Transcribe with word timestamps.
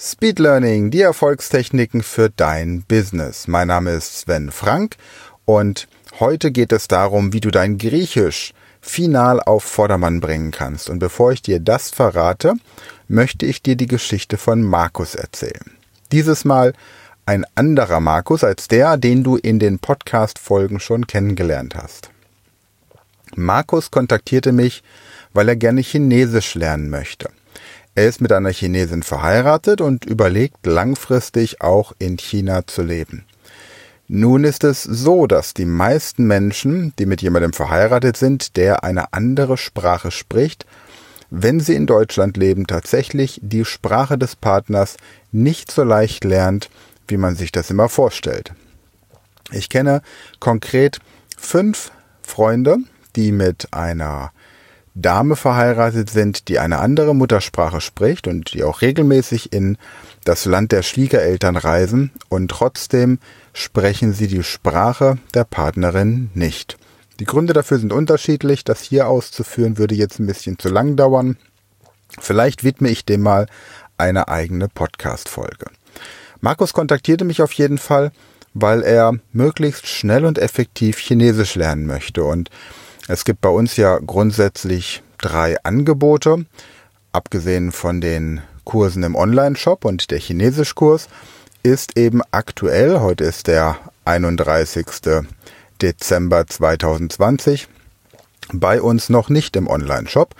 Speed 0.00 0.38
Learning, 0.38 0.92
die 0.92 1.00
Erfolgstechniken 1.00 2.04
für 2.04 2.30
dein 2.30 2.82
Business. 2.82 3.48
Mein 3.48 3.66
Name 3.66 3.90
ist 3.90 4.20
Sven 4.20 4.52
Frank 4.52 4.94
und 5.44 5.88
heute 6.20 6.52
geht 6.52 6.70
es 6.70 6.86
darum, 6.86 7.32
wie 7.32 7.40
du 7.40 7.50
dein 7.50 7.78
Griechisch 7.78 8.54
final 8.80 9.40
auf 9.40 9.64
Vordermann 9.64 10.20
bringen 10.20 10.52
kannst. 10.52 10.88
Und 10.88 11.00
bevor 11.00 11.32
ich 11.32 11.42
dir 11.42 11.58
das 11.58 11.90
verrate, 11.90 12.54
möchte 13.08 13.44
ich 13.44 13.60
dir 13.60 13.74
die 13.74 13.88
Geschichte 13.88 14.38
von 14.38 14.62
Markus 14.62 15.16
erzählen. 15.16 15.72
Dieses 16.12 16.44
Mal 16.44 16.74
ein 17.26 17.44
anderer 17.56 17.98
Markus 17.98 18.44
als 18.44 18.68
der, 18.68 18.98
den 18.98 19.24
du 19.24 19.34
in 19.34 19.58
den 19.58 19.80
Podcast-Folgen 19.80 20.78
schon 20.78 21.08
kennengelernt 21.08 21.74
hast. 21.74 22.10
Markus 23.34 23.90
kontaktierte 23.90 24.52
mich, 24.52 24.84
weil 25.32 25.48
er 25.48 25.56
gerne 25.56 25.80
Chinesisch 25.80 26.54
lernen 26.54 26.88
möchte. 26.88 27.30
Er 27.98 28.06
ist 28.06 28.20
mit 28.20 28.30
einer 28.30 28.52
Chinesin 28.52 29.02
verheiratet 29.02 29.80
und 29.80 30.04
überlegt 30.04 30.64
langfristig 30.64 31.60
auch 31.60 31.92
in 31.98 32.16
China 32.16 32.64
zu 32.64 32.82
leben. 32.82 33.24
Nun 34.06 34.44
ist 34.44 34.62
es 34.62 34.84
so, 34.84 35.26
dass 35.26 35.52
die 35.52 35.64
meisten 35.64 36.24
Menschen, 36.24 36.92
die 37.00 37.06
mit 37.06 37.22
jemandem 37.22 37.52
verheiratet 37.52 38.16
sind, 38.16 38.56
der 38.56 38.84
eine 38.84 39.12
andere 39.14 39.56
Sprache 39.56 40.12
spricht, 40.12 40.64
wenn 41.30 41.58
sie 41.58 41.74
in 41.74 41.88
Deutschland 41.88 42.36
leben, 42.36 42.68
tatsächlich 42.68 43.40
die 43.42 43.64
Sprache 43.64 44.16
des 44.16 44.36
Partners 44.36 44.96
nicht 45.32 45.72
so 45.72 45.82
leicht 45.82 46.22
lernt, 46.22 46.70
wie 47.08 47.16
man 47.16 47.34
sich 47.34 47.50
das 47.50 47.68
immer 47.68 47.88
vorstellt. 47.88 48.52
Ich 49.50 49.68
kenne 49.68 50.02
konkret 50.38 51.00
fünf 51.36 51.90
Freunde, 52.22 52.76
die 53.16 53.32
mit 53.32 53.72
einer 53.72 54.30
Dame 55.00 55.36
verheiratet 55.36 56.10
sind, 56.10 56.48
die 56.48 56.58
eine 56.58 56.78
andere 56.78 57.14
Muttersprache 57.14 57.80
spricht 57.80 58.26
und 58.26 58.52
die 58.52 58.64
auch 58.64 58.82
regelmäßig 58.82 59.52
in 59.52 59.78
das 60.24 60.44
Land 60.44 60.72
der 60.72 60.82
Schwiegereltern 60.82 61.56
reisen 61.56 62.10
und 62.28 62.50
trotzdem 62.50 63.18
sprechen 63.52 64.12
sie 64.12 64.26
die 64.26 64.42
Sprache 64.42 65.18
der 65.34 65.44
Partnerin 65.44 66.30
nicht. 66.34 66.76
Die 67.20 67.24
Gründe 67.24 67.52
dafür 67.52 67.78
sind 67.78 67.92
unterschiedlich. 67.92 68.64
Das 68.64 68.82
hier 68.82 69.08
auszuführen 69.08 69.78
würde 69.78 69.94
jetzt 69.94 70.18
ein 70.20 70.26
bisschen 70.26 70.58
zu 70.58 70.68
lang 70.68 70.96
dauern. 70.96 71.36
Vielleicht 72.20 72.64
widme 72.64 72.88
ich 72.88 73.04
dem 73.04 73.22
mal 73.22 73.46
eine 73.96 74.28
eigene 74.28 74.68
Podcast-Folge. 74.68 75.66
Markus 76.40 76.72
kontaktierte 76.72 77.24
mich 77.24 77.42
auf 77.42 77.52
jeden 77.52 77.78
Fall, 77.78 78.12
weil 78.54 78.82
er 78.82 79.14
möglichst 79.32 79.86
schnell 79.86 80.24
und 80.24 80.38
effektiv 80.38 80.98
Chinesisch 80.98 81.56
lernen 81.56 81.86
möchte 81.86 82.22
und 82.24 82.50
es 83.08 83.24
gibt 83.24 83.40
bei 83.40 83.48
uns 83.48 83.76
ja 83.76 83.98
grundsätzlich 83.98 85.02
drei 85.16 85.56
Angebote, 85.64 86.44
abgesehen 87.10 87.72
von 87.72 88.00
den 88.00 88.42
Kursen 88.64 89.02
im 89.02 89.16
Online-Shop 89.16 89.86
und 89.86 90.10
der 90.10 90.18
Chinesischkurs 90.18 91.08
ist 91.62 91.96
eben 91.96 92.20
aktuell, 92.30 93.00
heute 93.00 93.24
ist 93.24 93.46
der 93.46 93.78
31. 94.04 94.86
Dezember 95.80 96.46
2020, 96.46 97.66
bei 98.52 98.80
uns 98.80 99.08
noch 99.08 99.30
nicht 99.30 99.56
im 99.56 99.68
Online-Shop. 99.68 100.34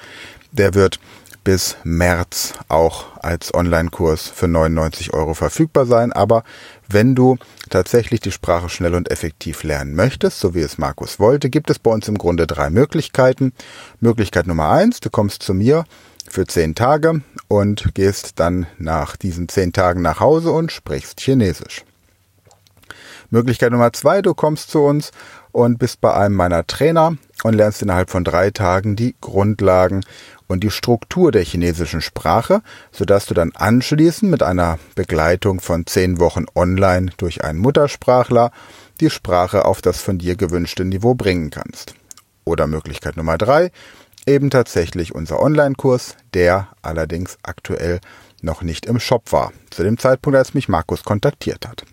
Der 0.52 0.74
wird 0.74 1.00
bis 1.48 1.78
März 1.82 2.52
auch 2.68 3.06
als 3.22 3.54
Online-Kurs 3.54 4.28
für 4.28 4.46
99 4.46 5.14
Euro 5.14 5.32
verfügbar 5.32 5.86
sein. 5.86 6.12
Aber 6.12 6.44
wenn 6.90 7.14
du 7.14 7.38
tatsächlich 7.70 8.20
die 8.20 8.32
Sprache 8.32 8.68
schnell 8.68 8.94
und 8.94 9.10
effektiv 9.10 9.62
lernen 9.62 9.94
möchtest, 9.94 10.40
so 10.40 10.54
wie 10.54 10.60
es 10.60 10.76
Markus 10.76 11.18
wollte, 11.18 11.48
gibt 11.48 11.70
es 11.70 11.78
bei 11.78 11.90
uns 11.90 12.06
im 12.06 12.18
Grunde 12.18 12.46
drei 12.46 12.68
Möglichkeiten. 12.68 13.54
Möglichkeit 13.98 14.46
Nummer 14.46 14.68
eins, 14.68 15.00
du 15.00 15.08
kommst 15.08 15.42
zu 15.42 15.54
mir 15.54 15.86
für 16.28 16.46
zehn 16.46 16.74
Tage 16.74 17.22
und 17.48 17.94
gehst 17.94 18.38
dann 18.38 18.66
nach 18.76 19.16
diesen 19.16 19.48
zehn 19.48 19.72
Tagen 19.72 20.02
nach 20.02 20.20
Hause 20.20 20.50
und 20.50 20.70
sprichst 20.70 21.18
Chinesisch. 21.18 21.82
Möglichkeit 23.30 23.72
Nummer 23.72 23.94
zwei, 23.94 24.20
du 24.20 24.34
kommst 24.34 24.70
zu 24.70 24.80
uns 24.80 25.12
und 25.52 25.78
bist 25.78 26.02
bei 26.02 26.12
einem 26.12 26.34
meiner 26.34 26.66
Trainer 26.66 27.16
und 27.44 27.54
lernst 27.54 27.82
innerhalb 27.82 28.10
von 28.10 28.24
drei 28.24 28.50
Tagen 28.50 28.96
die 28.96 29.14
Grundlagen 29.20 30.04
und 30.46 30.64
die 30.64 30.70
Struktur 30.70 31.30
der 31.30 31.44
chinesischen 31.44 32.00
Sprache, 32.00 32.62
sodass 32.90 33.26
du 33.26 33.34
dann 33.34 33.52
anschließend 33.54 34.30
mit 34.30 34.42
einer 34.42 34.78
Begleitung 34.94 35.60
von 35.60 35.86
zehn 35.86 36.18
Wochen 36.18 36.46
online 36.54 37.12
durch 37.16 37.44
einen 37.44 37.58
Muttersprachler 37.58 38.50
die 39.00 39.10
Sprache 39.10 39.64
auf 39.64 39.82
das 39.82 40.00
von 40.00 40.18
dir 40.18 40.36
gewünschte 40.36 40.84
Niveau 40.84 41.14
bringen 41.14 41.50
kannst. 41.50 41.94
Oder 42.44 42.66
Möglichkeit 42.66 43.16
Nummer 43.16 43.38
drei, 43.38 43.70
eben 44.26 44.50
tatsächlich 44.50 45.14
unser 45.14 45.40
Online-Kurs, 45.40 46.16
der 46.34 46.68
allerdings 46.82 47.38
aktuell 47.42 48.00
noch 48.42 48.62
nicht 48.62 48.86
im 48.86 49.00
Shop 49.00 49.32
war, 49.32 49.52
zu 49.70 49.82
dem 49.82 49.98
Zeitpunkt, 49.98 50.36
als 50.36 50.54
mich 50.54 50.68
Markus 50.68 51.04
kontaktiert 51.04 51.66
hat. 51.68 51.84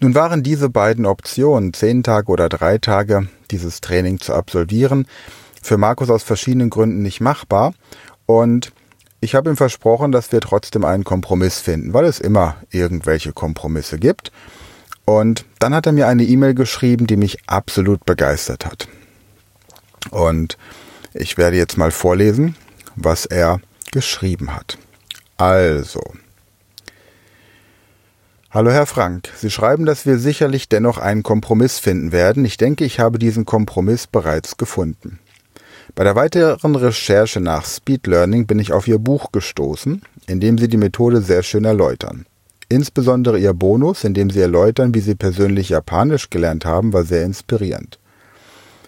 Nun 0.00 0.14
waren 0.14 0.42
diese 0.42 0.68
beiden 0.70 1.06
Optionen, 1.06 1.72
zehn 1.72 2.02
Tage 2.02 2.30
oder 2.30 2.48
drei 2.48 2.78
Tage 2.78 3.28
dieses 3.50 3.80
Training 3.80 4.20
zu 4.20 4.34
absolvieren, 4.34 5.06
für 5.62 5.78
Markus 5.78 6.10
aus 6.10 6.22
verschiedenen 6.22 6.70
Gründen 6.70 7.02
nicht 7.02 7.20
machbar. 7.20 7.74
Und 8.26 8.72
ich 9.20 9.34
habe 9.34 9.50
ihm 9.50 9.56
versprochen, 9.56 10.12
dass 10.12 10.32
wir 10.32 10.40
trotzdem 10.40 10.84
einen 10.84 11.04
Kompromiss 11.04 11.60
finden, 11.60 11.94
weil 11.94 12.04
es 12.04 12.20
immer 12.20 12.56
irgendwelche 12.70 13.32
Kompromisse 13.32 13.98
gibt. 13.98 14.30
Und 15.06 15.44
dann 15.58 15.74
hat 15.74 15.86
er 15.86 15.92
mir 15.92 16.08
eine 16.08 16.24
E-Mail 16.24 16.54
geschrieben, 16.54 17.06
die 17.06 17.16
mich 17.16 17.38
absolut 17.46 18.04
begeistert 18.04 18.66
hat. 18.66 18.88
Und 20.10 20.58
ich 21.14 21.38
werde 21.38 21.56
jetzt 21.56 21.78
mal 21.78 21.90
vorlesen, 21.90 22.56
was 22.96 23.26
er 23.26 23.60
geschrieben 23.92 24.54
hat. 24.54 24.78
Also, 25.36 26.00
Hallo 28.54 28.70
Herr 28.70 28.86
Frank, 28.86 29.30
Sie 29.36 29.50
schreiben, 29.50 29.84
dass 29.84 30.06
wir 30.06 30.16
sicherlich 30.16 30.68
dennoch 30.68 30.98
einen 30.98 31.24
Kompromiss 31.24 31.80
finden 31.80 32.12
werden. 32.12 32.44
Ich 32.44 32.56
denke, 32.56 32.84
ich 32.84 33.00
habe 33.00 33.18
diesen 33.18 33.44
Kompromiss 33.44 34.06
bereits 34.06 34.56
gefunden. 34.56 35.18
Bei 35.96 36.04
der 36.04 36.14
weiteren 36.14 36.76
Recherche 36.76 37.40
nach 37.40 37.64
Speed 37.66 38.06
Learning 38.06 38.46
bin 38.46 38.60
ich 38.60 38.72
auf 38.72 38.86
Ihr 38.86 39.00
Buch 39.00 39.32
gestoßen, 39.32 40.02
in 40.28 40.38
dem 40.38 40.56
Sie 40.56 40.68
die 40.68 40.76
Methode 40.76 41.20
sehr 41.20 41.42
schön 41.42 41.64
erläutern. 41.64 42.26
Insbesondere 42.68 43.40
Ihr 43.40 43.54
Bonus, 43.54 44.04
in 44.04 44.14
dem 44.14 44.30
Sie 44.30 44.40
erläutern, 44.40 44.94
wie 44.94 45.00
Sie 45.00 45.16
persönlich 45.16 45.70
Japanisch 45.70 46.30
gelernt 46.30 46.64
haben, 46.64 46.92
war 46.92 47.02
sehr 47.02 47.24
inspirierend. 47.24 47.98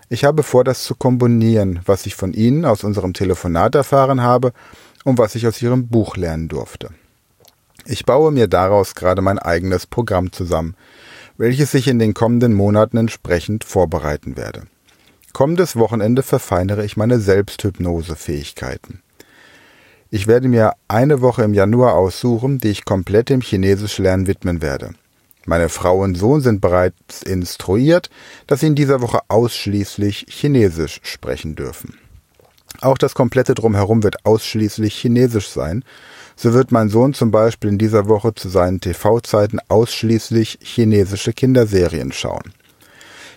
Ich 0.08 0.24
habe 0.24 0.44
vor, 0.44 0.62
das 0.62 0.84
zu 0.84 0.94
kombinieren, 0.94 1.80
was 1.84 2.06
ich 2.06 2.14
von 2.14 2.34
Ihnen 2.34 2.66
aus 2.66 2.84
unserem 2.84 3.14
Telefonat 3.14 3.74
erfahren 3.74 4.22
habe 4.22 4.52
und 5.02 5.18
was 5.18 5.34
ich 5.34 5.44
aus 5.44 5.60
Ihrem 5.60 5.88
Buch 5.88 6.16
lernen 6.16 6.46
durfte. 6.46 6.90
Ich 7.88 8.04
baue 8.04 8.32
mir 8.32 8.48
daraus 8.48 8.96
gerade 8.96 9.22
mein 9.22 9.38
eigenes 9.38 9.86
Programm 9.86 10.32
zusammen, 10.32 10.74
welches 11.36 11.72
ich 11.74 11.86
in 11.86 12.00
den 12.00 12.14
kommenden 12.14 12.52
Monaten 12.52 12.96
entsprechend 12.96 13.62
vorbereiten 13.62 14.36
werde. 14.36 14.62
Kommendes 15.32 15.76
Wochenende 15.76 16.24
verfeinere 16.24 16.84
ich 16.84 16.96
meine 16.96 17.20
Selbsthypnosefähigkeiten. 17.20 19.02
Ich 20.10 20.26
werde 20.26 20.48
mir 20.48 20.72
eine 20.88 21.20
Woche 21.20 21.44
im 21.44 21.54
Januar 21.54 21.94
aussuchen, 21.94 22.58
die 22.58 22.70
ich 22.70 22.84
komplett 22.84 23.28
dem 23.28 23.40
Chinesisch 23.40 23.98
lernen 23.98 24.26
widmen 24.26 24.62
werde. 24.62 24.90
Meine 25.44 25.68
Frau 25.68 26.02
und 26.02 26.16
Sohn 26.16 26.40
sind 26.40 26.60
bereits 26.60 27.22
instruiert, 27.22 28.10
dass 28.48 28.60
sie 28.60 28.66
in 28.66 28.74
dieser 28.74 29.00
Woche 29.00 29.20
ausschließlich 29.28 30.26
Chinesisch 30.28 31.00
sprechen 31.04 31.54
dürfen. 31.54 31.98
Auch 32.80 32.98
das 32.98 33.14
komplette 33.14 33.54
Drumherum 33.54 34.02
wird 34.02 34.26
ausschließlich 34.26 34.94
Chinesisch 34.94 35.48
sein, 35.48 35.84
so 36.36 36.52
wird 36.52 36.70
mein 36.70 36.90
Sohn 36.90 37.14
zum 37.14 37.30
Beispiel 37.30 37.70
in 37.70 37.78
dieser 37.78 38.08
Woche 38.08 38.34
zu 38.34 38.48
seinen 38.48 38.80
TV-Zeiten 38.80 39.58
ausschließlich 39.68 40.58
chinesische 40.62 41.32
Kinderserien 41.32 42.12
schauen. 42.12 42.52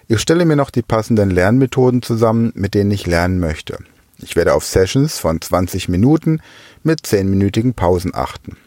Ich 0.08 0.20
stelle 0.20 0.46
mir 0.46 0.56
noch 0.56 0.70
die 0.70 0.82
passenden 0.82 1.30
Lernmethoden 1.30 2.02
zusammen, 2.02 2.52
mit 2.56 2.74
denen 2.74 2.92
ich 2.92 3.08
lernen 3.08 3.40
möchte. 3.40 3.78
Ich 4.18 4.36
werde 4.36 4.54
auf 4.54 4.66
Sessions 4.66 5.18
von 5.18 5.40
20 5.40 5.88
Minuten 5.88 6.42
mit 6.84 7.02
10-minütigen 7.02 7.74
Pausen 7.74 8.14
achten. 8.14 8.58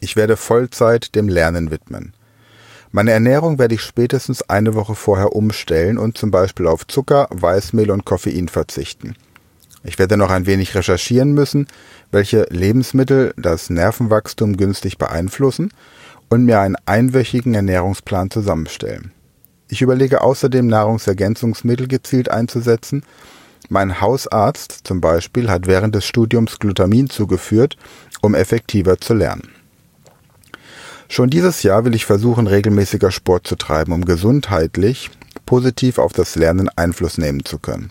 Ich 0.00 0.14
werde 0.14 0.36
Vollzeit 0.36 1.14
dem 1.16 1.28
Lernen 1.28 1.70
widmen. 1.70 2.12
Meine 2.92 3.10
Ernährung 3.10 3.58
werde 3.58 3.74
ich 3.74 3.82
spätestens 3.82 4.42
eine 4.48 4.74
Woche 4.74 4.94
vorher 4.94 5.34
umstellen 5.34 5.98
und 5.98 6.16
zum 6.16 6.30
Beispiel 6.30 6.66
auf 6.66 6.86
Zucker, 6.86 7.28
Weißmehl 7.30 7.90
und 7.90 8.04
Koffein 8.04 8.48
verzichten. 8.48 9.16
Ich 9.88 9.98
werde 9.98 10.18
noch 10.18 10.28
ein 10.28 10.44
wenig 10.44 10.74
recherchieren 10.74 11.32
müssen, 11.32 11.66
welche 12.12 12.46
Lebensmittel 12.50 13.32
das 13.38 13.70
Nervenwachstum 13.70 14.58
günstig 14.58 14.98
beeinflussen 14.98 15.72
und 16.28 16.44
mir 16.44 16.60
einen 16.60 16.76
einwöchigen 16.84 17.54
Ernährungsplan 17.54 18.30
zusammenstellen. 18.30 19.12
Ich 19.68 19.80
überlege 19.80 20.20
außerdem 20.20 20.66
Nahrungsergänzungsmittel 20.66 21.88
gezielt 21.88 22.30
einzusetzen. 22.30 23.02
Mein 23.70 24.02
Hausarzt 24.02 24.80
zum 24.84 25.00
Beispiel 25.00 25.48
hat 25.48 25.66
während 25.66 25.94
des 25.94 26.04
Studiums 26.04 26.58
Glutamin 26.58 27.08
zugeführt, 27.08 27.78
um 28.20 28.34
effektiver 28.34 28.98
zu 28.98 29.14
lernen. 29.14 29.48
Schon 31.08 31.30
dieses 31.30 31.62
Jahr 31.62 31.86
will 31.86 31.94
ich 31.94 32.04
versuchen, 32.04 32.46
regelmäßiger 32.46 33.10
Sport 33.10 33.46
zu 33.46 33.56
treiben, 33.56 33.92
um 33.92 34.04
gesundheitlich 34.04 35.10
positiv 35.46 35.96
auf 35.98 36.12
das 36.12 36.36
Lernen 36.36 36.68
Einfluss 36.76 37.16
nehmen 37.16 37.46
zu 37.46 37.58
können. 37.58 37.90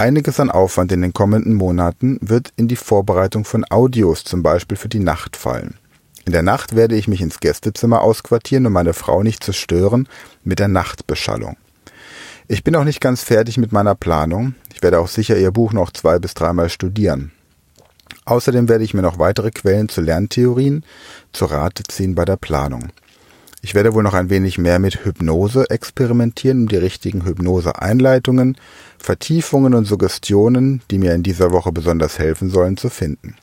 Einiges 0.00 0.38
an 0.38 0.52
Aufwand 0.52 0.92
in 0.92 1.02
den 1.02 1.12
kommenden 1.12 1.54
Monaten 1.54 2.18
wird 2.20 2.52
in 2.54 2.68
die 2.68 2.76
Vorbereitung 2.76 3.44
von 3.44 3.64
Audios 3.68 4.22
zum 4.22 4.44
Beispiel 4.44 4.76
für 4.76 4.88
die 4.88 5.00
Nacht 5.00 5.36
fallen. 5.36 5.74
In 6.24 6.30
der 6.30 6.44
Nacht 6.44 6.76
werde 6.76 6.94
ich 6.94 7.08
mich 7.08 7.20
ins 7.20 7.40
Gästezimmer 7.40 8.02
ausquartieren, 8.02 8.64
um 8.66 8.72
meine 8.72 8.92
Frau 8.92 9.24
nicht 9.24 9.42
zu 9.42 9.52
stören 9.52 10.08
mit 10.44 10.60
der 10.60 10.68
Nachtbeschallung. 10.68 11.56
Ich 12.46 12.62
bin 12.62 12.76
auch 12.76 12.84
nicht 12.84 13.00
ganz 13.00 13.24
fertig 13.24 13.58
mit 13.58 13.72
meiner 13.72 13.96
Planung. 13.96 14.54
Ich 14.72 14.84
werde 14.84 15.00
auch 15.00 15.08
sicher 15.08 15.36
ihr 15.36 15.50
Buch 15.50 15.72
noch 15.72 15.90
zwei 15.90 16.20
bis 16.20 16.34
dreimal 16.34 16.68
studieren. 16.68 17.32
Außerdem 18.24 18.68
werde 18.68 18.84
ich 18.84 18.94
mir 18.94 19.02
noch 19.02 19.18
weitere 19.18 19.50
Quellen 19.50 19.88
zu 19.88 20.00
Lerntheorien 20.00 20.84
zu 21.32 21.46
Rate 21.46 21.82
ziehen 21.82 22.14
bei 22.14 22.24
der 22.24 22.36
Planung. 22.36 22.90
Ich 23.60 23.74
werde 23.74 23.92
wohl 23.92 24.02
noch 24.02 24.14
ein 24.14 24.30
wenig 24.30 24.58
mehr 24.58 24.78
mit 24.78 25.04
Hypnose 25.04 25.68
experimentieren, 25.68 26.62
um 26.62 26.68
die 26.68 26.76
richtigen 26.76 27.24
Hypnose-Einleitungen, 27.24 28.56
Vertiefungen 28.98 29.74
und 29.74 29.84
Suggestionen, 29.84 30.82
die 30.90 30.98
mir 30.98 31.14
in 31.14 31.22
dieser 31.24 31.50
Woche 31.50 31.72
besonders 31.72 32.18
helfen 32.18 32.50
sollen, 32.50 32.76
zu 32.76 32.88
finden. 32.88 33.34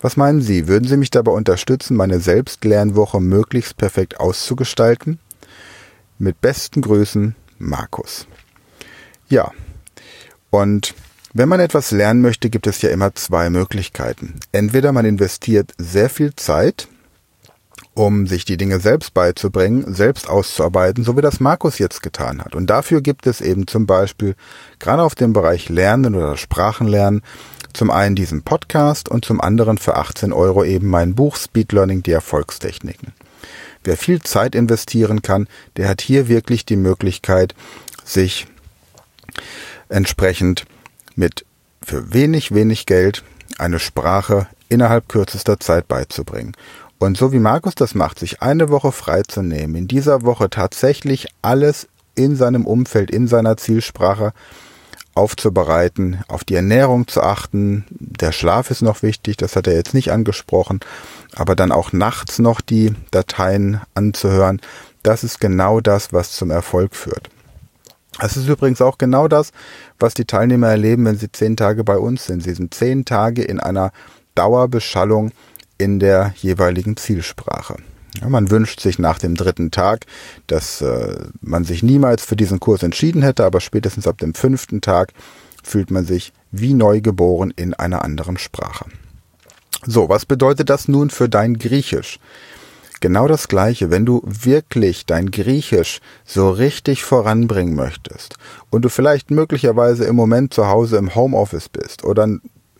Was 0.00 0.16
meinen 0.16 0.42
Sie, 0.42 0.68
würden 0.68 0.86
Sie 0.88 0.96
mich 0.96 1.10
dabei 1.10 1.32
unterstützen, 1.32 1.96
meine 1.96 2.20
Selbstlernwoche 2.20 3.20
möglichst 3.20 3.76
perfekt 3.76 4.20
auszugestalten? 4.20 5.18
Mit 6.18 6.40
besten 6.40 6.82
Grüßen, 6.82 7.34
Markus. 7.58 8.26
Ja, 9.28 9.50
und 10.50 10.94
wenn 11.34 11.48
man 11.48 11.60
etwas 11.60 11.90
lernen 11.90 12.22
möchte, 12.22 12.48
gibt 12.48 12.66
es 12.66 12.80
ja 12.80 12.90
immer 12.90 13.14
zwei 13.14 13.50
Möglichkeiten. 13.50 14.36
Entweder 14.52 14.92
man 14.92 15.04
investiert 15.04 15.72
sehr 15.76 16.08
viel 16.08 16.34
Zeit, 16.36 16.88
um 17.96 18.26
sich 18.26 18.44
die 18.44 18.58
Dinge 18.58 18.78
selbst 18.78 19.14
beizubringen, 19.14 19.94
selbst 19.94 20.28
auszuarbeiten, 20.28 21.02
so 21.02 21.16
wie 21.16 21.22
das 21.22 21.40
Markus 21.40 21.78
jetzt 21.78 22.02
getan 22.02 22.44
hat. 22.44 22.54
Und 22.54 22.68
dafür 22.68 23.00
gibt 23.00 23.26
es 23.26 23.40
eben 23.40 23.66
zum 23.66 23.86
Beispiel 23.86 24.34
gerade 24.78 25.02
auf 25.02 25.14
dem 25.14 25.32
Bereich 25.32 25.70
Lernen 25.70 26.14
oder 26.14 26.36
Sprachenlernen 26.36 27.22
zum 27.72 27.90
einen 27.90 28.14
diesen 28.14 28.42
Podcast 28.42 29.08
und 29.08 29.24
zum 29.24 29.40
anderen 29.40 29.78
für 29.78 29.96
18 29.96 30.34
Euro 30.34 30.62
eben 30.62 30.88
mein 30.88 31.14
Buch 31.14 31.36
Speed 31.36 31.72
Learning, 31.72 32.02
die 32.02 32.12
Erfolgstechniken. 32.12 33.14
Wer 33.82 33.96
viel 33.96 34.20
Zeit 34.20 34.54
investieren 34.54 35.22
kann, 35.22 35.48
der 35.78 35.88
hat 35.88 36.02
hier 36.02 36.28
wirklich 36.28 36.66
die 36.66 36.76
Möglichkeit, 36.76 37.54
sich 38.04 38.46
entsprechend 39.88 40.66
mit 41.14 41.46
für 41.82 42.12
wenig, 42.12 42.52
wenig 42.52 42.84
Geld 42.84 43.24
eine 43.56 43.78
Sprache 43.78 44.48
innerhalb 44.68 45.08
kürzester 45.08 45.58
Zeit 45.60 45.88
beizubringen. 45.88 46.52
Und 46.98 47.16
so 47.16 47.32
wie 47.32 47.38
Markus 47.38 47.74
das 47.74 47.94
macht, 47.94 48.18
sich 48.18 48.42
eine 48.42 48.70
Woche 48.70 48.92
freizunehmen, 48.92 49.76
in 49.76 49.88
dieser 49.88 50.22
Woche 50.22 50.48
tatsächlich 50.48 51.28
alles 51.42 51.88
in 52.14 52.36
seinem 52.36 52.66
Umfeld, 52.66 53.10
in 53.10 53.28
seiner 53.28 53.56
Zielsprache 53.56 54.32
aufzubereiten, 55.14 56.22
auf 56.28 56.44
die 56.44 56.54
Ernährung 56.54 57.08
zu 57.08 57.22
achten. 57.22 57.84
Der 57.90 58.32
Schlaf 58.32 58.70
ist 58.70 58.82
noch 58.82 59.02
wichtig, 59.02 59.36
das 59.36 59.56
hat 59.56 59.66
er 59.66 59.74
jetzt 59.74 59.94
nicht 59.94 60.12
angesprochen, 60.12 60.80
aber 61.34 61.56
dann 61.56 61.72
auch 61.72 61.92
nachts 61.92 62.38
noch 62.38 62.60
die 62.60 62.94
Dateien 63.10 63.80
anzuhören. 63.94 64.60
Das 65.02 65.24
ist 65.24 65.40
genau 65.40 65.80
das, 65.80 66.12
was 66.12 66.32
zum 66.32 66.50
Erfolg 66.50 66.94
führt. 66.94 67.30
Das 68.18 68.36
ist 68.36 68.48
übrigens 68.48 68.80
auch 68.80 68.96
genau 68.96 69.28
das, 69.28 69.52
was 69.98 70.14
die 70.14 70.24
Teilnehmer 70.24 70.68
erleben, 70.68 71.04
wenn 71.04 71.18
sie 71.18 71.30
zehn 71.30 71.56
Tage 71.56 71.84
bei 71.84 71.98
uns 71.98 72.24
sind. 72.24 72.42
Sie 72.42 72.54
sind 72.54 72.72
zehn 72.72 73.04
Tage 73.04 73.42
in 73.42 73.60
einer 73.60 73.92
Dauerbeschallung 74.34 75.32
in 75.78 75.98
der 75.98 76.34
jeweiligen 76.36 76.96
Zielsprache. 76.96 77.76
Ja, 78.20 78.28
man 78.28 78.50
wünscht 78.50 78.80
sich 78.80 78.98
nach 78.98 79.18
dem 79.18 79.34
dritten 79.34 79.70
Tag, 79.70 80.06
dass 80.46 80.80
äh, 80.80 81.26
man 81.40 81.64
sich 81.64 81.82
niemals 81.82 82.24
für 82.24 82.36
diesen 82.36 82.60
Kurs 82.60 82.82
entschieden 82.82 83.22
hätte, 83.22 83.44
aber 83.44 83.60
spätestens 83.60 84.06
ab 84.06 84.18
dem 84.18 84.34
fünften 84.34 84.80
Tag 84.80 85.12
fühlt 85.62 85.90
man 85.90 86.06
sich 86.06 86.32
wie 86.50 86.74
neu 86.74 87.00
geboren 87.00 87.52
in 87.54 87.74
einer 87.74 88.02
anderen 88.02 88.38
Sprache. 88.38 88.86
So, 89.84 90.08
was 90.08 90.24
bedeutet 90.24 90.70
das 90.70 90.88
nun 90.88 91.10
für 91.10 91.28
dein 91.28 91.58
Griechisch? 91.58 92.18
Genau 93.00 93.28
das 93.28 93.48
Gleiche, 93.48 93.90
wenn 93.90 94.06
du 94.06 94.22
wirklich 94.24 95.04
dein 95.04 95.30
Griechisch 95.30 96.00
so 96.24 96.48
richtig 96.48 97.04
voranbringen 97.04 97.74
möchtest 97.74 98.36
und 98.70 98.86
du 98.86 98.88
vielleicht 98.88 99.30
möglicherweise 99.30 100.06
im 100.06 100.16
Moment 100.16 100.54
zu 100.54 100.66
Hause 100.68 100.96
im 100.96 101.14
Homeoffice 101.14 101.68
bist 101.68 102.04
oder 102.04 102.26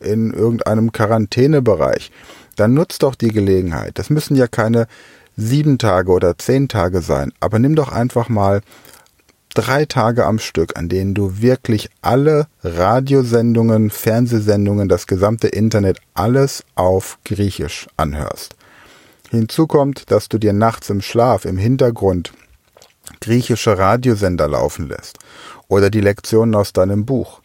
in 0.00 0.32
irgendeinem 0.32 0.92
Quarantänebereich, 0.92 2.10
dann 2.56 2.74
nutzt 2.74 3.02
doch 3.02 3.14
die 3.14 3.32
Gelegenheit. 3.32 3.98
Das 3.98 4.10
müssen 4.10 4.36
ja 4.36 4.46
keine 4.46 4.86
sieben 5.36 5.78
Tage 5.78 6.10
oder 6.10 6.38
zehn 6.38 6.68
Tage 6.68 7.02
sein, 7.02 7.32
aber 7.40 7.58
nimm 7.58 7.76
doch 7.76 7.92
einfach 7.92 8.28
mal 8.28 8.62
drei 9.54 9.86
Tage 9.86 10.26
am 10.26 10.38
Stück, 10.38 10.76
an 10.78 10.88
denen 10.88 11.14
du 11.14 11.40
wirklich 11.40 11.88
alle 12.02 12.46
Radiosendungen, 12.62 13.90
Fernsehsendungen, 13.90 14.88
das 14.88 15.06
gesamte 15.06 15.48
Internet, 15.48 15.98
alles 16.14 16.62
auf 16.74 17.18
Griechisch 17.24 17.86
anhörst. 17.96 18.54
Hinzu 19.30 19.66
kommt, 19.66 20.10
dass 20.10 20.28
du 20.28 20.38
dir 20.38 20.52
nachts 20.52 20.90
im 20.90 21.00
Schlaf 21.00 21.44
im 21.44 21.58
Hintergrund 21.58 22.32
griechische 23.20 23.78
Radiosender 23.78 24.48
laufen 24.48 24.88
lässt 24.88 25.18
oder 25.68 25.90
die 25.90 26.00
Lektionen 26.00 26.54
aus 26.54 26.72
deinem 26.72 27.06
Buch 27.06 27.40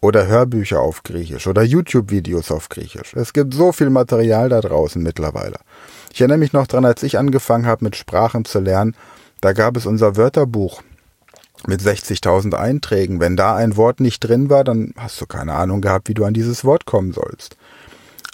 oder 0.00 0.26
Hörbücher 0.26 0.80
auf 0.80 1.02
Griechisch 1.02 1.46
oder 1.46 1.62
YouTube-Videos 1.62 2.50
auf 2.50 2.68
Griechisch. 2.68 3.14
Es 3.14 3.32
gibt 3.32 3.54
so 3.54 3.72
viel 3.72 3.90
Material 3.90 4.48
da 4.48 4.60
draußen 4.60 5.02
mittlerweile. 5.02 5.58
Ich 6.12 6.20
erinnere 6.20 6.38
mich 6.38 6.52
noch 6.52 6.66
dran, 6.66 6.84
als 6.84 7.02
ich 7.02 7.18
angefangen 7.18 7.66
habe 7.66 7.84
mit 7.84 7.96
Sprachen 7.96 8.44
zu 8.44 8.60
lernen, 8.60 8.94
da 9.40 9.52
gab 9.52 9.76
es 9.76 9.86
unser 9.86 10.16
Wörterbuch 10.16 10.82
mit 11.66 11.80
60.000 11.80 12.54
Einträgen. 12.54 13.20
Wenn 13.20 13.36
da 13.36 13.56
ein 13.56 13.76
Wort 13.76 14.00
nicht 14.00 14.20
drin 14.20 14.50
war, 14.50 14.64
dann 14.64 14.94
hast 14.96 15.20
du 15.20 15.26
keine 15.26 15.54
Ahnung 15.54 15.80
gehabt, 15.80 16.08
wie 16.08 16.14
du 16.14 16.24
an 16.24 16.34
dieses 16.34 16.64
Wort 16.64 16.86
kommen 16.86 17.12
sollst. 17.12 17.56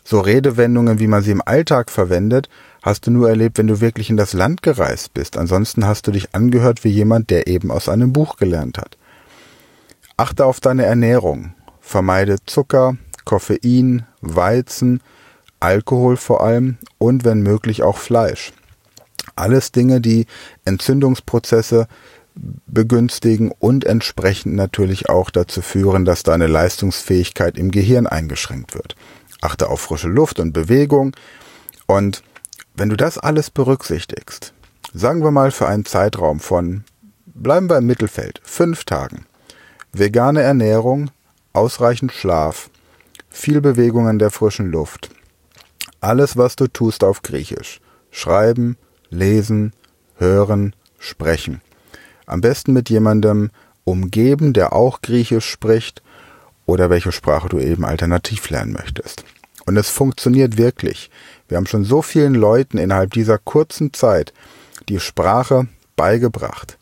So 0.04 0.20
Redewendungen, 0.20 0.99
wie 0.99 1.06
man 1.06 1.22
sie 1.22 1.32
im 1.32 1.43
Alltag 1.44 1.90
verwendet, 1.90 2.49
hast 2.82 3.06
du 3.06 3.11
nur 3.11 3.28
erlebt, 3.28 3.58
wenn 3.58 3.66
du 3.66 3.81
wirklich 3.81 4.08
in 4.08 4.16
das 4.16 4.32
Land 4.32 4.62
gereist 4.62 5.12
bist. 5.14 5.37
Ansonsten 5.37 5.87
hast 5.87 6.06
du 6.06 6.11
dich 6.11 6.34
angehört 6.34 6.84
wie 6.84 6.88
jemand, 6.88 7.31
der 7.31 7.46
eben 7.46 7.70
aus 7.70 7.88
einem 7.88 8.12
Buch 8.12 8.37
gelernt 8.37 8.78
hat. 8.78 8.96
Achte 10.18 10.46
auf 10.46 10.58
deine 10.58 10.84
Ernährung. 10.84 11.54
Vermeide 11.80 12.38
Zucker, 12.44 12.96
Koffein, 13.24 14.04
Weizen, 14.20 15.00
Alkohol 15.60 16.16
vor 16.16 16.42
allem 16.42 16.76
und 16.98 17.24
wenn 17.24 17.40
möglich 17.40 17.84
auch 17.84 17.98
Fleisch. 17.98 18.52
Alles 19.36 19.70
Dinge, 19.70 20.00
die 20.00 20.26
Entzündungsprozesse 20.64 21.86
begünstigen 22.66 23.52
und 23.60 23.84
entsprechend 23.84 24.56
natürlich 24.56 25.08
auch 25.08 25.30
dazu 25.30 25.62
führen, 25.62 26.04
dass 26.04 26.24
deine 26.24 26.48
Leistungsfähigkeit 26.48 27.56
im 27.56 27.70
Gehirn 27.70 28.08
eingeschränkt 28.08 28.74
wird. 28.74 28.96
Achte 29.40 29.68
auf 29.68 29.82
frische 29.82 30.08
Luft 30.08 30.40
und 30.40 30.52
Bewegung 30.52 31.14
und 31.86 32.24
wenn 32.74 32.88
du 32.88 32.96
das 32.96 33.18
alles 33.18 33.50
berücksichtigst, 33.50 34.52
sagen 34.92 35.22
wir 35.22 35.30
mal 35.30 35.52
für 35.52 35.68
einen 35.68 35.84
Zeitraum 35.84 36.40
von, 36.40 36.82
bleiben 37.26 37.70
wir 37.70 37.78
im 37.78 37.87
Mittelfeld, 37.87 38.40
fünf 38.42 38.84
Tagen, 38.84 39.27
vegane 39.92 40.42
Ernährung, 40.42 41.11
ausreichend 41.52 42.12
Schlaf, 42.12 42.71
viel 43.28 43.61
Bewegung 43.61 44.09
in 44.09 44.18
der 44.18 44.30
frischen 44.30 44.71
Luft, 44.71 45.11
alles, 46.00 46.37
was 46.37 46.57
du 46.57 46.68
tust 46.68 47.02
auf 47.02 47.23
Griechisch, 47.23 47.80
schreiben, 48.11 48.76
lesen, 49.11 49.73
hören, 50.16 50.75
sprechen. 50.99 51.61
Am 52.26 52.40
besten 52.40 52.73
mit 52.73 52.90
jemandem 52.90 53.50
umgeben, 53.85 54.52
der 54.52 54.73
auch 54.73 55.00
Griechisch 55.00 55.49
spricht 55.49 56.02
oder 56.66 56.90
welche 56.90 57.12
Sprache 57.12 57.49
du 57.49 57.59
eben 57.59 57.85
alternativ 57.85 58.50
lernen 58.50 58.73
möchtest. 58.73 59.25
Und 59.66 59.76
es 59.76 59.88
funktioniert 59.88 60.57
wirklich. 60.57 61.11
Wir 61.49 61.57
haben 61.57 61.66
schon 61.66 61.85
so 61.85 62.02
vielen 62.02 62.35
Leuten 62.35 62.78
innerhalb 62.78 63.12
dieser 63.12 63.38
kurzen 63.38 63.92
Zeit 63.92 64.33
die 64.88 65.00
Sprache 65.00 65.68
beigebracht. 65.97 66.77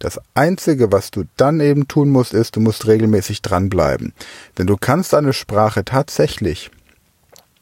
Das 0.00 0.18
Einzige, 0.32 0.92
was 0.92 1.10
du 1.10 1.24
dann 1.36 1.60
eben 1.60 1.86
tun 1.86 2.08
musst, 2.08 2.32
ist, 2.32 2.56
du 2.56 2.60
musst 2.60 2.86
regelmäßig 2.86 3.42
dranbleiben. 3.42 4.14
Denn 4.56 4.66
du 4.66 4.78
kannst 4.78 5.14
eine 5.14 5.34
Sprache 5.34 5.84
tatsächlich, 5.84 6.70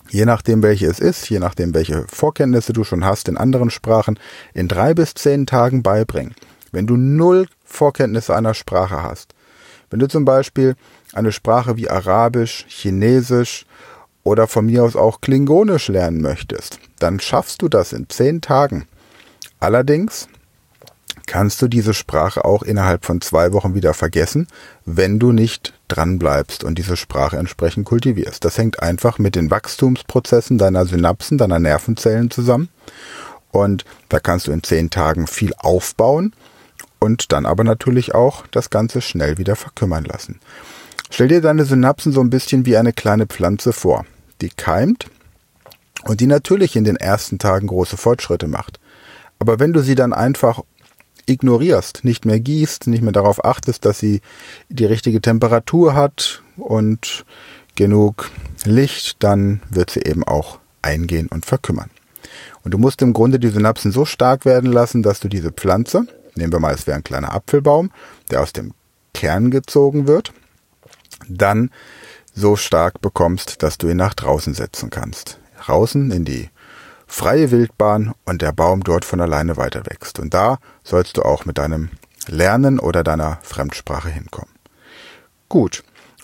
je 0.09 0.25
nachdem 0.25 0.63
welche 0.63 0.87
es 0.87 1.01
ist, 1.01 1.29
je 1.29 1.41
nachdem 1.41 1.75
welche 1.75 2.07
Vorkenntnisse 2.07 2.73
du 2.73 2.85
schon 2.85 3.05
hast 3.05 3.29
in 3.29 3.37
anderen 3.37 3.71
Sprachen, 3.71 4.21
in 4.55 4.69
drei 4.69 4.95
bis 4.95 5.15
zehn 5.15 5.47
Tagen 5.47 5.83
beibringen. 5.83 6.37
Wenn 6.71 6.87
du 6.87 6.97
null 6.97 7.49
Vorkenntnisse 7.65 8.37
einer 8.37 8.55
Sprache 8.55 9.03
hast. 9.03 9.35
Wenn 9.91 9.99
du 9.99 10.07
zum 10.07 10.25
Beispiel 10.25 10.77
eine 11.15 11.33
Sprache 11.33 11.77
wie 11.77 11.91
Arabisch, 11.91 12.67
Chinesisch 12.69 13.67
oder 14.23 14.47
von 14.47 14.67
mir 14.67 14.85
aus 14.85 14.95
auch 14.95 15.21
Klingonisch 15.21 15.89
lernen 15.89 16.21
möchtest, 16.21 16.79
dann 17.01 17.19
schaffst 17.19 17.63
du 17.63 17.69
das 17.69 17.93
in 17.93 18.09
zehn 18.09 18.41
Tagen. 18.43 18.87
Allerdings 19.59 20.29
kannst 21.29 21.63
du 21.63 21.69
diese 21.69 21.95
Sprache 21.95 22.45
auch 22.45 22.63
innerhalb 22.63 23.05
von 23.05 23.21
zwei 23.21 23.53
Wochen 23.53 23.75
wieder 23.75 23.95
vergessen, 23.95 24.49
wenn 24.85 25.21
du 25.21 25.31
nicht 25.31 25.75
dran 25.87 26.19
bleibst 26.19 26.65
und 26.65 26.79
diese 26.79 26.97
Sprache 26.97 27.37
entsprechend 27.37 27.87
kultivierst. 27.87 28.45
Das 28.45 28.59
hängt 28.59 28.83
einfach 28.83 29.19
mit 29.19 29.37
den 29.37 29.51
Wachstumsprozessen 29.51 30.59
deiner 30.59 30.87
Synapsen, 30.87 31.39
deiner 31.39 31.61
Nervenzellen 31.61 32.31
zusammen. 32.31 32.69
Und 33.53 33.85
da 34.09 34.19
kannst 34.19 34.47
du 34.47 34.53
in 34.53 34.63
zehn 34.63 34.91
Tagen 34.91 35.27
viel 35.27 35.53
aufbauen 35.57 36.35
und 36.99 37.31
dann 37.33 37.47
aber 37.47 37.63
natürlich 37.63 38.15
auch 38.15 38.47
das 38.51 38.71
Ganze 38.71 39.01
schnell 39.01 39.39
wieder 39.39 39.55
verkümmern 39.55 40.05
lassen. 40.05 40.41
Stell 41.11 41.29
dir 41.29 41.41
deine 41.41 41.65
Synapsen 41.65 42.13
so 42.13 42.21
ein 42.21 42.31
bisschen 42.31 42.67
wie 42.67 42.77
eine 42.77 42.93
kleine 42.93 43.27
Pflanze 43.27 43.73
vor, 43.73 44.05
die 44.41 44.51
keimt 44.51 45.07
und 46.05 46.21
die 46.21 46.27
natürlich 46.27 46.75
in 46.75 46.85
den 46.85 46.97
ersten 46.97 47.39
Tagen 47.39 47.67
große 47.67 47.97
Fortschritte 47.97 48.49
macht. 48.49 48.81
Aber 49.39 49.61
wenn 49.61 49.73
du 49.73 49.81
sie 49.81 49.95
dann 49.95 50.13
einfach 50.13 50.63
ignorierst, 51.29 52.05
nicht 52.05 52.25
mehr 52.25 52.41
gießt, 52.41 52.87
nicht 52.87 53.03
mehr 53.03 53.13
darauf 53.13 53.45
achtest, 53.45 53.85
dass 53.85 53.99
sie 53.99 54.21
die 54.69 54.85
richtige 54.85 55.21
Temperatur 55.21 55.95
hat 55.95 56.43
und 56.57 57.25
genug 57.77 58.31
Licht, 58.65 59.23
dann 59.23 59.63
wird 59.71 59.91
sie 59.91 60.03
eben 60.03 60.25
auch 60.25 60.59
eingehen 60.83 61.29
und 61.29 61.47
verkümmern. 61.47 61.91
Und 62.65 62.73
du 62.73 62.79
musst 62.79 63.03
im 63.03 63.13
Grunde 63.13 63.39
die 63.39 63.49
Synapsen 63.49 63.93
so 63.93 64.05
stark 64.05 64.45
werden 64.45 64.73
lassen, 64.73 65.03
dass 65.03 65.21
du 65.21 65.29
diese 65.29 65.53
Pflanze, 65.53 66.07
nehmen 66.35 66.53
wir 66.53 66.61
mal, 66.61 66.75
es 66.75 66.87
wäre 66.87 66.97
ein 66.97 67.05
kleiner 67.05 67.33
Apfelbaum, 67.33 67.91
der 68.31 68.43
aus 68.43 68.53
dem 68.53 68.75
Kern 69.15 69.51
gezogen 69.51 70.07
wird, 70.07 70.33
dann 71.29 71.71
so 72.35 72.57
stark 72.57 73.01
bekommst, 73.01 73.63
dass 73.63 73.79
du 73.79 73.89
ihn 73.89 73.97
nach 73.97 74.15
draußen 74.15 74.55
setzen 74.55 74.91
kannst. 74.91 75.39
Draußen 75.61 76.11
in 76.11 76.25
die 76.25 76.51
freie 77.09 77.51
Wildbahn 77.51 78.15
und 78.25 78.43
der 78.43 78.53
Baum 78.53 78.85
dort 78.85 79.05
von 79.05 79.21
alleine 79.21 79.57
weiter 79.57 79.83
wächst. 79.87 80.21
Und 80.21 80.35
da 80.35 80.59
sollst 80.85 81.17
du 81.17 81.23
auch 81.23 81.47
mit 81.47 81.59
deinem 81.59 81.91
Lernen 82.29 82.79
oder 82.79 83.03
deiner 83.03 83.39
Fremdsprache 83.43 84.11
hinkommen. 84.11 84.55
Gut. 85.49 85.83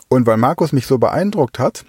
Und 0.08 0.26
weil 0.26 0.36
Markus 0.36 0.72
mich 0.72 0.86
so 0.86 0.98
beeindruckt 0.98 1.58
hat, 1.58 1.84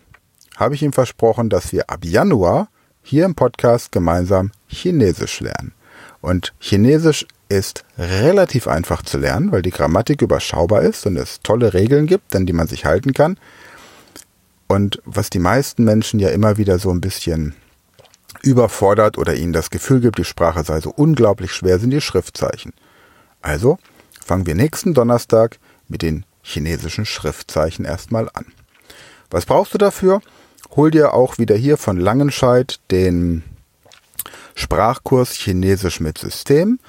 habe 0.55 0.73
ich 0.73 0.81
ihm 0.81 0.93
versprochen, 0.93 1.49
dass 1.49 1.71
wir 1.73 1.89
ab 1.89 2.03
Januar 2.03 2.69
hier 3.03 3.25
im 3.25 3.35
Podcast 3.35 3.91
gemeinsam 3.91 4.51
Chinesisch 4.67 5.41
lernen. 5.41 5.73
Und 6.21 6.53
Chinesisch 6.59 7.27
ist 7.49 7.85
relativ 7.99 8.67
einfach 8.67 9.03
zu 9.03 9.17
lernen, 9.17 9.51
weil 9.51 9.61
die 9.61 9.69
Grammatik 9.69 10.21
überschaubar 10.21 10.81
ist 10.81 11.05
und 11.05 11.17
es 11.17 11.41
tolle 11.43 11.73
Regeln 11.73 12.07
gibt, 12.07 12.35
an 12.35 12.45
die 12.45 12.53
man 12.53 12.67
sich 12.67 12.85
halten 12.85 13.13
kann. 13.13 13.37
Und 14.67 15.01
was 15.05 15.29
die 15.29 15.39
meisten 15.39 15.83
Menschen 15.83 16.19
ja 16.19 16.29
immer 16.29 16.57
wieder 16.57 16.79
so 16.79 16.89
ein 16.89 17.01
bisschen 17.01 17.53
überfordert 18.41 19.17
oder 19.17 19.35
ihnen 19.35 19.53
das 19.53 19.69
Gefühl 19.69 20.01
gibt, 20.01 20.17
die 20.17 20.25
Sprache 20.25 20.63
sei 20.63 20.79
so 20.81 20.91
unglaublich 20.91 21.51
schwer, 21.51 21.79
sind 21.79 21.91
die 21.91 22.01
Schriftzeichen. 22.01 22.73
Also 23.41 23.77
fangen 24.23 24.45
wir 24.45 24.55
nächsten 24.55 24.93
Donnerstag 24.93 25.59
mit 25.87 26.01
den 26.01 26.25
chinesischen 26.41 27.05
Schriftzeichen 27.05 27.85
erstmal 27.85 28.29
an. 28.33 28.45
Was 29.29 29.45
brauchst 29.45 29.73
du 29.73 29.77
dafür? 29.77 30.21
Hol 30.75 30.91
dir 30.91 31.13
auch 31.13 31.37
wieder 31.37 31.55
hier 31.55 31.77
von 31.77 31.97
Langenscheid 31.97 32.79
den 32.91 33.43
Sprachkurs 34.55 35.33
Chinesisch 35.33 35.99
mit 35.99 36.17
System. 36.17 36.79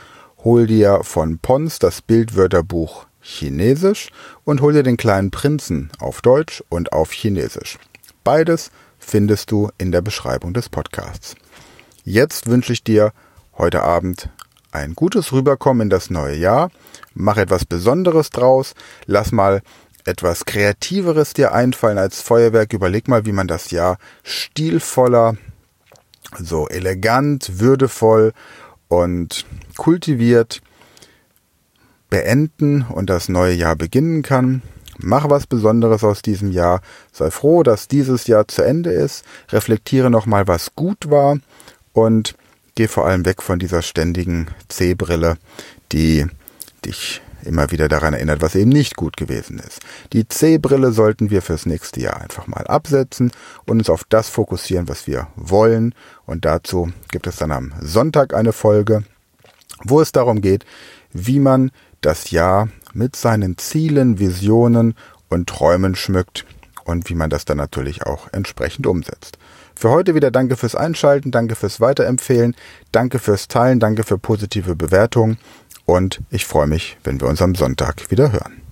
Hol 0.45 0.67
dir 0.67 1.00
von 1.03 1.38
Pons 1.38 1.79
das 1.79 2.03
Bildwörterbuch 2.03 3.07
Chinesisch 3.21 4.11
und 4.45 4.61
hol 4.61 4.73
dir 4.73 4.83
den 4.83 4.97
kleinen 4.97 5.31
Prinzen 5.31 5.91
auf 5.99 6.23
Deutsch 6.23 6.62
und 6.69 6.93
auf 6.93 7.12
Chinesisch. 7.12 7.79
Beides 8.23 8.71
findest 9.07 9.53
du 9.53 9.71
in 9.79 9.93
der 9.93 10.03
Beschreibung 10.03 10.53
des 10.53 10.69
Podcasts. 10.69 11.37
Jetzt 12.05 12.49
wünsche 12.49 12.73
ich 12.73 12.83
dir 12.83 13.13
heute 13.57 13.83
Abend 13.83 14.31
ein 14.73 14.95
gutes 14.95 15.33
Rüberkommen 15.33 15.83
in 15.83 15.91
das 15.91 16.11
neue 16.11 16.35
Jahr. 16.35 16.71
Mach 17.15 17.37
etwas 17.37 17.65
Besonderes 17.65 18.31
draus. 18.31 18.75
Lass 19.07 19.31
mal 19.31 19.63
etwas 20.05 20.45
Kreativeres 20.45 21.35
dir 21.35 21.53
einfallen 21.53 21.99
als 21.99 22.21
Feuerwerk. 22.21 22.73
Überleg 22.73 23.07
mal, 23.07 23.25
wie 23.27 23.33
man 23.33 23.47
das 23.47 23.71
Jahr 23.71 23.99
stilvoller, 24.25 25.37
so 26.39 26.69
elegant, 26.69 27.61
würdevoll 27.61 28.33
und 28.89 29.47
kultiviert 29.77 30.63
beenden 32.11 32.83
und 32.83 33.09
das 33.09 33.29
neue 33.29 33.55
Jahr 33.55 33.77
beginnen 33.77 34.23
kann. 34.23 34.63
Mach 34.99 35.29
was 35.29 35.47
Besonderes 35.47 36.05
aus 36.05 36.23
diesem 36.23 36.53
Jahr. 36.53 36.81
Sei 37.12 37.31
froh, 37.31 37.62
dass 37.62 37.88
dieses 37.88 38.26
Jahr 38.26 38.49
zu 38.49 38.62
Ende 38.62 38.91
ist. 38.91 39.25
Reflektiere 39.50 40.11
nochmal, 40.11 40.49
was 40.49 40.75
gut 40.75 41.11
war 41.11 41.38
und 41.93 42.35
geh 42.75 42.88
vor 42.88 43.07
allem 43.07 43.25
weg 43.25 43.43
von 43.43 43.59
dieser 43.59 43.83
ständigen 43.83 44.49
C-Brille, 44.69 45.37
die 45.93 46.26
dich 46.85 47.23
immer 47.47 47.71
wieder 47.71 47.88
daran 47.88 48.15
erinnert, 48.15 48.43
was 48.43 48.55
eben 48.55 48.71
nicht 48.71 48.97
gut 48.97 49.17
gewesen 49.17 49.59
ist. 49.59 49.81
Die 50.12 50.29
C-Brille 50.29 50.93
sollten 50.93 51.31
wir 51.31 51.43
fürs 51.43 51.65
nächste 51.67 52.00
Jahr 52.00 52.21
einfach 52.21 52.47
mal 52.47 52.67
absetzen 52.67 53.31
und 53.67 53.79
uns 53.79 53.91
auf 53.91 54.05
das 54.09 54.29
fokussieren, 54.29 54.88
was 54.88 55.07
wir 55.07 55.29
wollen. 55.37 55.95
Und 56.26 56.45
dazu 56.45 56.93
gibt 57.11 57.26
es 57.26 57.37
dann 57.37 57.53
am 57.53 57.73
Sonntag 57.81 58.35
eine 58.35 58.53
Folge, 58.53 59.05
wo 59.85 60.00
es 60.00 60.12
darum 60.12 60.41
geht, 60.41 60.65
wie 61.12 61.38
man 61.38 61.71
das 62.00 62.31
Jahr 62.31 62.69
mit 62.97 63.15
seinen 63.17 63.59
Zielen, 63.59 64.19
Visionen 64.19 64.95
und 65.29 65.49
Träumen 65.49 65.95
schmückt 65.95 66.45
und 66.85 67.09
wie 67.09 67.15
man 67.15 67.31
das 67.31 67.45
dann 67.45 67.59
natürlich 67.59 68.05
auch 68.05 68.29
entsprechend 68.33 68.87
umsetzt. 68.87 69.38
Für 69.75 69.91
heute 69.91 70.15
wieder 70.15 70.31
danke 70.31 70.57
fürs 70.57 70.75
Einschalten, 70.75 71.31
danke 71.31 71.55
fürs 71.55 71.81
Weiterempfehlen, 71.81 72.57
danke 72.93 73.19
fürs 73.19 73.49
Teilen, 73.49 73.79
danke 73.79 74.05
für 74.05 74.19
positive 74.19 74.75
Bewertungen 74.75 75.38
und 75.85 76.23
ich 76.31 76.47
freue 76.47 76.67
mich, 76.67 76.97
wenn 77.05 77.21
wir 77.21 77.29
uns 77.29 77.43
am 77.43 77.55
Sonntag 77.55 78.11
wieder 78.11 78.33
hören. 78.33 78.65